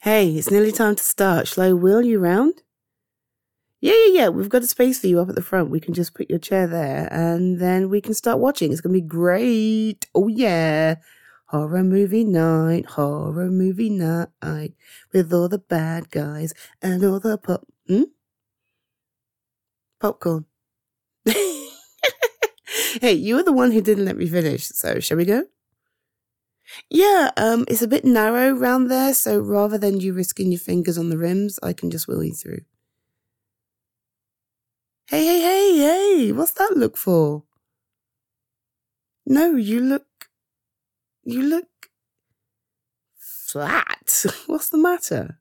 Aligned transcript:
Hey, 0.00 0.36
it's 0.36 0.50
nearly 0.50 0.72
time 0.72 0.94
to 0.94 1.02
start. 1.02 1.48
Shall 1.48 1.64
I 1.64 1.72
wheel 1.72 2.02
you 2.02 2.18
round? 2.18 2.62
Yeah, 3.80 3.94
yeah, 4.06 4.20
yeah. 4.20 4.28
We've 4.28 4.48
got 4.48 4.62
a 4.62 4.66
space 4.66 5.00
for 5.00 5.06
you 5.06 5.20
up 5.20 5.28
at 5.28 5.34
the 5.34 5.42
front. 5.42 5.70
We 5.70 5.80
can 5.80 5.94
just 5.94 6.14
put 6.14 6.30
your 6.30 6.38
chair 6.38 6.66
there 6.66 7.08
and 7.12 7.58
then 7.60 7.88
we 7.88 8.00
can 8.00 8.14
start 8.14 8.38
watching. 8.38 8.72
It's 8.72 8.80
going 8.80 8.94
to 8.94 9.00
be 9.00 9.06
great. 9.06 10.06
Oh, 10.14 10.28
yeah. 10.28 10.96
Horror 11.46 11.84
movie 11.84 12.24
night, 12.24 12.86
horror 12.86 13.50
movie 13.50 13.90
night 13.90 14.74
with 15.12 15.32
all 15.32 15.48
the 15.48 15.58
bad 15.58 16.10
guys 16.10 16.52
and 16.82 17.04
all 17.04 17.20
the 17.20 17.38
pop. 17.38 17.66
Hmm? 17.86 18.02
Popcorn. 20.00 20.44
hey, 21.24 23.12
you 23.12 23.36
were 23.36 23.42
the 23.42 23.52
one 23.52 23.72
who 23.72 23.80
didn't 23.80 24.04
let 24.04 24.16
me 24.16 24.26
finish, 24.26 24.66
so 24.66 25.00
shall 25.00 25.16
we 25.16 25.24
go? 25.24 25.44
Yeah, 26.90 27.30
um, 27.36 27.64
it's 27.68 27.82
a 27.82 27.86
bit 27.88 28.04
narrow 28.04 28.50
round 28.52 28.90
there, 28.90 29.14
so 29.14 29.38
rather 29.38 29.78
than 29.78 30.00
you 30.00 30.12
risking 30.12 30.50
your 30.50 30.58
fingers 30.60 30.98
on 30.98 31.10
the 31.10 31.18
rims, 31.18 31.58
I 31.62 31.72
can 31.72 31.90
just 31.90 32.08
wheel 32.08 32.24
you 32.24 32.34
through. 32.34 32.60
Hey, 35.08 35.24
hey, 35.26 35.40
hey, 35.40 35.78
hey, 36.26 36.32
what's 36.32 36.52
that 36.52 36.76
look 36.76 36.96
for? 36.96 37.42
No, 39.26 39.56
you 39.56 39.80
look. 39.80 40.30
You 41.24 41.42
look. 41.42 41.90
flat. 43.18 44.24
What's 44.46 44.68
the 44.70 44.78
matter? 44.78 45.38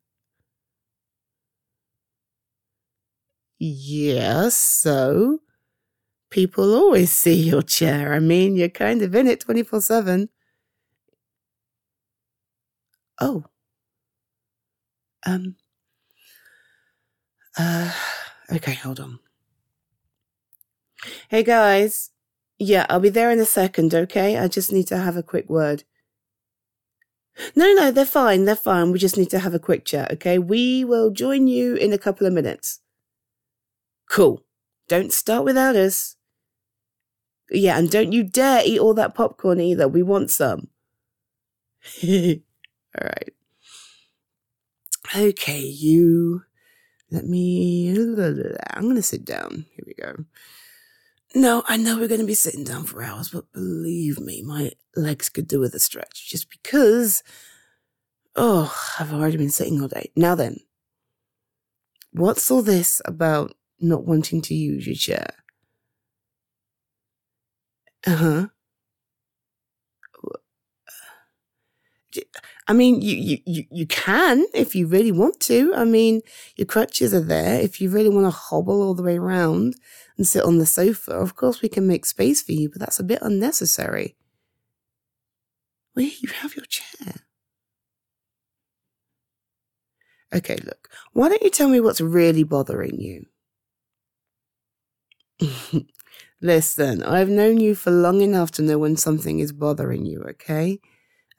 Yeah, 3.59 4.49
so. 4.49 5.39
People 6.31 6.75
always 6.75 7.11
see 7.11 7.35
your 7.35 7.61
chair. 7.63 8.13
I 8.13 8.19
mean, 8.19 8.55
you're 8.55 8.69
kind 8.69 9.02
of 9.02 9.16
in 9.16 9.27
it 9.27 9.41
24 9.41 9.81
7. 9.81 10.30
Oh. 13.19 13.45
Um. 15.25 15.55
Uh. 17.57 17.91
Okay, 18.52 18.73
hold 18.73 18.99
on. 18.99 19.19
Hey 21.30 21.44
guys. 21.44 22.11
Yeah, 22.57 22.85
I'll 22.89 22.99
be 22.99 23.09
there 23.09 23.31
in 23.31 23.39
a 23.39 23.45
second, 23.45 23.94
okay? 23.94 24.38
I 24.38 24.47
just 24.47 24.72
need 24.72 24.88
to 24.88 24.97
have 24.97 25.17
a 25.17 25.23
quick 25.23 25.49
word. 25.49 25.83
No, 27.53 27.73
no, 27.73 27.91
they're 27.91 28.05
fine. 28.05 28.45
They're 28.45 28.55
fine. 28.55 28.91
We 28.91 28.99
just 28.99 29.17
need 29.17 29.29
to 29.31 29.39
have 29.39 29.53
a 29.53 29.59
quick 29.59 29.83
chat, 29.83 30.11
okay? 30.13 30.39
We 30.39 30.85
will 30.85 31.11
join 31.11 31.47
you 31.47 31.75
in 31.75 31.91
a 31.91 31.97
couple 31.97 32.25
of 32.25 32.31
minutes. 32.31 32.79
Cool. 34.09 34.45
Don't 34.88 35.11
start 35.11 35.44
without 35.44 35.75
us. 35.75 36.16
Yeah, 37.50 37.77
and 37.77 37.91
don't 37.91 38.13
you 38.13 38.23
dare 38.23 38.61
eat 38.66 38.79
all 38.79 38.94
that 38.94 39.16
popcorn 39.16 39.59
either. 39.59 39.88
We 39.88 40.02
want 40.02 40.31
some. 40.31 40.69
all 42.97 43.07
right. 43.07 43.33
Okay, 45.15 45.61
you. 45.61 46.43
Let 47.11 47.25
me. 47.25 47.89
I'm 47.91 48.83
going 48.83 48.95
to 48.95 49.03
sit 49.03 49.23
down. 49.25 49.65
Here 49.75 49.85
we 49.85 49.93
go. 49.93 50.25
No, 51.33 51.63
I 51.67 51.77
know 51.77 51.97
we're 51.97 52.07
going 52.07 52.21
to 52.21 52.27
be 52.27 52.33
sitting 52.33 52.63
down 52.63 52.85
for 52.85 53.03
hours, 53.03 53.29
but 53.29 53.51
believe 53.51 54.19
me, 54.19 54.41
my 54.41 54.71
legs 54.95 55.29
could 55.29 55.47
do 55.47 55.59
with 55.59 55.73
a 55.75 55.79
stretch 55.79 56.29
just 56.29 56.49
because. 56.49 57.23
Oh, 58.35 58.75
I've 58.99 59.13
already 59.13 59.38
been 59.38 59.49
sitting 59.49 59.81
all 59.81 59.88
day. 59.88 60.11
Now 60.16 60.35
then, 60.35 60.59
what's 62.11 62.49
all 62.51 62.61
this 62.61 63.01
about 63.05 63.55
not 63.79 64.05
wanting 64.05 64.41
to 64.43 64.53
use 64.53 64.85
your 64.85 64.95
chair? 64.95 65.27
Uh 68.05 68.16
huh. 68.16 68.47
I 72.67 72.73
mean, 72.73 73.02
you, 73.02 73.38
you, 73.45 73.66
you, 73.69 73.85
can 73.85 74.45
if 74.53 74.75
you 74.75 74.88
really 74.88 75.11
want 75.11 75.39
to. 75.41 75.71
I 75.75 75.83
mean, 75.85 76.21
your 76.55 76.66
crutches 76.66 77.13
are 77.13 77.22
there. 77.22 77.59
If 77.61 77.80
you 77.80 77.89
really 77.91 78.09
want 78.09 78.25
to 78.25 78.31
hobble 78.31 78.81
all 78.81 78.95
the 78.95 79.03
way 79.03 79.17
around 79.17 79.75
and 80.17 80.27
sit 80.27 80.44
on 80.44 80.57
the 80.57 80.66
sofa, 80.66 81.11
of 81.11 81.35
course 81.35 81.62
we 81.62 81.69
can 81.69 81.85
make 81.88 82.06
space 82.07 82.41
for 82.41 82.53
you, 82.53 82.69
but 82.69 82.79
that's 82.79 83.00
a 83.00 83.03
bit 83.03 83.19
unnecessary. 83.22 84.16
Well, 85.95 86.06
you 86.06 86.29
have 86.41 86.56
your 86.56 86.66
chair. 86.66 87.16
Okay, 90.34 90.57
look, 90.66 90.90
why 91.13 91.29
don't 91.29 91.41
you 91.44 91.50
tell 91.50 91.69
me 91.69 91.79
what's 91.79 92.01
really 92.01 92.44
bothering 92.44 93.00
you? 93.00 93.25
Listen, 96.41 97.03
I've 97.03 97.29
known 97.29 97.59
you 97.59 97.75
for 97.75 97.91
long 97.91 98.22
enough 98.22 98.51
to 98.51 98.61
know 98.61 98.78
when 98.78 98.97
something 98.97 99.40
is 99.40 99.51
bothering 99.51 100.06
you, 100.06 100.23
okay? 100.23 100.79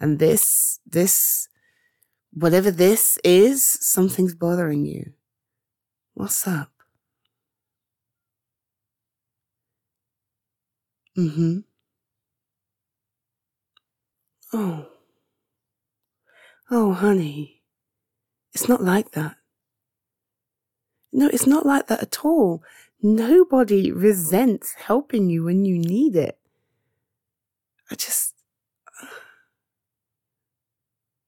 And 0.01 0.19
this, 0.19 0.79
this, 0.87 1.49
whatever 2.33 2.71
this 2.71 3.19
is, 3.25 3.65
something's 3.65 4.35
bothering 4.35 4.85
you. 4.85 5.13
What's 6.15 6.47
up? 6.47 6.71
Mm 11.17 11.35
hmm. 11.35 11.59
Oh. 14.53 14.87
Oh, 16.71 16.93
honey. 16.93 17.63
It's 18.53 18.69
not 18.69 18.83
like 18.83 19.13
that. 19.13 19.37
No, 21.13 21.29
it's 21.29 21.47
not 21.47 21.65
like 21.65 21.87
that 21.87 22.03
at 22.03 22.25
all. 22.25 22.63
Nobody 23.03 23.93
resents 23.93 24.75
helping 24.75 25.31
you 25.31 25.45
when 25.45 25.65
you 25.65 25.79
need 25.79 26.17
it. 26.17 26.39
I 27.91 27.95
just. 27.95 28.36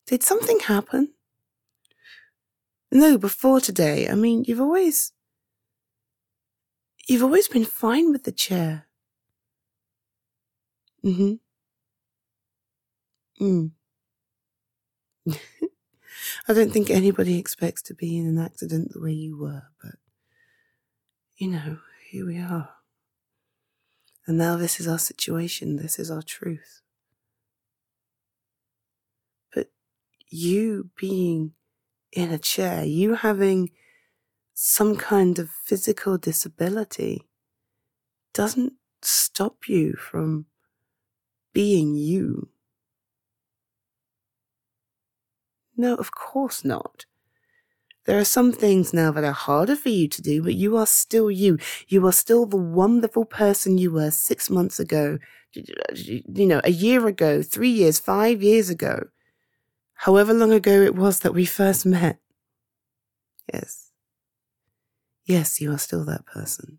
Did 0.09 0.23
something 0.23 0.61
happen? 0.61 1.13
No, 2.91 3.19
before 3.19 3.61
today. 3.61 4.09
I 4.09 4.15
mean, 4.15 4.43
you've 4.49 4.61
always. 4.61 5.13
You've 7.07 7.23
always 7.23 7.47
been 7.47 7.67
fine 7.67 8.11
with 8.11 8.25
the 8.25 8.33
chair. 8.33 8.87
Mm 11.05 11.17
hmm. 11.17 11.33
Mm. 13.41 13.71
I 16.49 16.53
don't 16.53 16.73
think 16.73 16.91
anybody 16.91 17.39
expects 17.39 17.83
to 17.83 17.95
be 17.95 18.19
in 18.19 18.27
an 18.27 18.39
accident 18.39 18.93
the 18.93 19.01
way 19.01 19.13
you 19.13 19.39
were, 19.39 19.63
but 19.81 19.95
you 21.37 21.47
know, 21.49 21.79
here 22.11 22.27
we 22.27 22.39
are. 22.39 22.71
And 24.27 24.39
now 24.39 24.57
this 24.57 24.81
is 24.81 24.89
our 24.89 24.99
situation, 24.99 25.77
this 25.77 26.01
is 26.01 26.11
our 26.11 26.23
truth. 26.23 26.83
But 29.55 29.71
you 30.31 30.91
being 30.97 31.53
in 32.13 32.33
a 32.33 32.39
chair, 32.39 32.85
you 32.85 33.15
having 33.17 33.71
some 34.55 34.97
kind 34.97 35.39
of 35.39 35.51
physical 35.51 36.19
disability, 36.19 37.29
doesn't 38.33 38.73
stop 39.03 39.69
you 39.69 39.93
from 39.95 40.47
being 41.53 41.95
you. 41.95 42.49
No, 45.77 45.95
of 45.95 46.11
course 46.13 46.65
not. 46.65 47.07
There 48.07 48.19
are 48.19 48.25
some 48.25 48.53
things 48.53 48.95
now 48.95 49.13
that 49.13 49.25
are 49.25 49.33
harder 49.33 49.77
for 49.77 49.91
you 49.91 50.09
to 50.09 50.23
do, 50.23 50.43
but 50.43 50.55
you 50.55 50.77
are 50.77 50.87
still 50.87 51.31
you. 51.31 51.59
You 51.89 52.07
are 52.07 52.13
still 52.13 52.47
the 52.47 52.57
wonderful 52.57 53.25
person 53.27 53.79
you 53.79 53.93
were 53.93 54.11
six 54.11 54.49
months 54.51 54.81
ago, 54.81 55.19
you 55.53 56.47
know, 56.47 56.61
a 56.65 56.71
year 56.71 57.07
ago, 57.07 57.43
three 57.43 57.71
years, 57.71 57.99
five 58.01 58.43
years 58.43 58.71
ago, 58.71 59.09
however 59.99 60.33
long 60.33 60.53
ago 60.53 60.81
it 60.83 60.95
was 60.95 61.21
that 61.21 61.35
we 61.35 61.45
first 61.45 61.85
met. 61.85 62.19
Yes. 63.53 63.91
Yes, 65.25 65.61
you 65.61 65.73
are 65.73 65.79
still 65.79 66.05
that 66.05 66.25
person. 66.27 66.79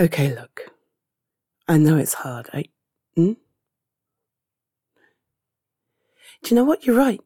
Okay, 0.00 0.34
look. 0.34 0.62
I 1.68 1.76
know 1.76 1.96
it's 1.96 2.14
hard. 2.14 2.48
I. 2.52 2.64
Hmm? 3.14 3.32
Do 6.42 6.50
you 6.50 6.56
know 6.56 6.64
what? 6.64 6.86
You're 6.86 6.96
right. 6.96 7.20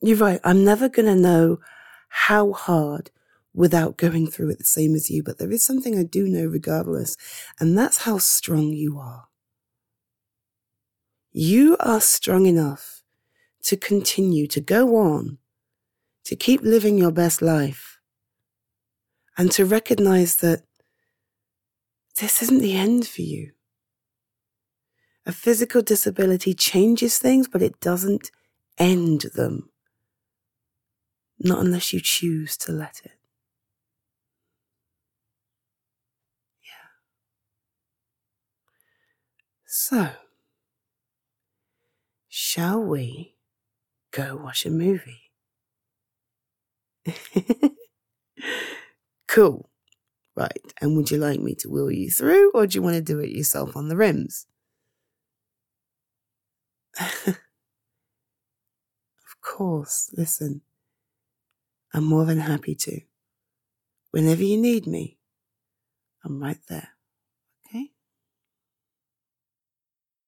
You're 0.00 0.16
right. 0.16 0.40
I'm 0.42 0.64
never 0.64 0.88
going 0.88 1.06
to 1.06 1.20
know 1.20 1.58
how 2.08 2.52
hard 2.52 3.10
without 3.52 3.96
going 3.96 4.26
through 4.26 4.50
it 4.50 4.58
the 4.58 4.64
same 4.64 4.94
as 4.94 5.10
you, 5.10 5.22
but 5.22 5.38
there 5.38 5.50
is 5.50 5.64
something 5.64 5.98
I 5.98 6.02
do 6.02 6.28
know 6.28 6.46
regardless, 6.46 7.16
and 7.58 7.76
that's 7.76 7.98
how 7.98 8.18
strong 8.18 8.72
you 8.72 8.98
are. 8.98 9.28
You 11.38 11.76
are 11.80 12.00
strong 12.00 12.46
enough 12.46 13.02
to 13.64 13.76
continue 13.76 14.46
to 14.46 14.58
go 14.58 14.96
on, 14.96 15.36
to 16.24 16.34
keep 16.34 16.62
living 16.62 16.96
your 16.96 17.12
best 17.12 17.42
life, 17.42 18.00
and 19.36 19.52
to 19.52 19.66
recognize 19.66 20.36
that 20.36 20.62
this 22.18 22.42
isn't 22.42 22.60
the 22.60 22.74
end 22.74 23.06
for 23.06 23.20
you. 23.20 23.52
A 25.26 25.32
physical 25.32 25.82
disability 25.82 26.54
changes 26.54 27.18
things, 27.18 27.48
but 27.48 27.60
it 27.60 27.80
doesn't 27.80 28.30
end 28.78 29.26
them. 29.34 29.68
Not 31.38 31.58
unless 31.58 31.92
you 31.92 32.00
choose 32.00 32.56
to 32.56 32.72
let 32.72 33.02
it. 33.04 33.12
Yeah. 36.62 36.88
So, 39.66 40.08
shall 42.56 42.82
we 42.82 43.34
go 44.12 44.34
watch 44.36 44.64
a 44.64 44.70
movie. 44.70 45.30
cool. 49.28 49.68
Right. 50.34 50.72
And 50.80 50.96
would 50.96 51.10
you 51.10 51.18
like 51.18 51.38
me 51.38 51.54
to 51.56 51.68
wheel 51.68 51.90
you 51.90 52.10
through 52.10 52.52
or 52.52 52.66
do 52.66 52.78
you 52.78 52.82
want 52.82 52.96
to 52.96 53.02
do 53.02 53.18
it 53.18 53.28
yourself 53.28 53.76
on 53.76 53.88
the 53.88 53.96
rims? 53.96 54.46
of 57.26 57.36
course. 59.42 60.10
Listen, 60.16 60.62
I'm 61.92 62.04
more 62.04 62.24
than 62.24 62.38
happy 62.38 62.74
to. 62.74 63.02
Whenever 64.12 64.42
you 64.42 64.56
need 64.56 64.86
me, 64.86 65.18
I'm 66.24 66.42
right 66.42 66.60
there. 66.70 66.95